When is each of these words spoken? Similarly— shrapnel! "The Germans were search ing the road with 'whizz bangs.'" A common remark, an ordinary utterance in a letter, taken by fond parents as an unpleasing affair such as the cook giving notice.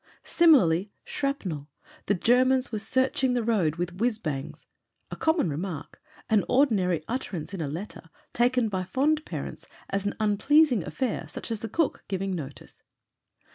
Similarly— 0.23 0.91
shrapnel! 1.15 1.69
"The 2.07 2.15
Germans 2.15 2.71
were 2.71 2.79
search 2.79 3.23
ing 3.23 3.35
the 3.35 3.43
road 3.43 3.75
with 3.75 3.99
'whizz 3.99 4.17
bangs.'" 4.17 4.65
A 5.11 5.15
common 5.15 5.47
remark, 5.47 6.01
an 6.27 6.43
ordinary 6.49 7.03
utterance 7.07 7.53
in 7.53 7.61
a 7.61 7.67
letter, 7.67 8.09
taken 8.33 8.67
by 8.67 8.83
fond 8.83 9.23
parents 9.25 9.67
as 9.91 10.07
an 10.07 10.15
unpleasing 10.19 10.81
affair 10.87 11.27
such 11.27 11.51
as 11.51 11.59
the 11.59 11.69
cook 11.69 12.03
giving 12.07 12.35
notice. 12.35 12.81